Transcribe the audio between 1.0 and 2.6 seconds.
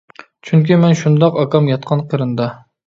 شۇنداق، ئاكام ياتقان قېرىندا.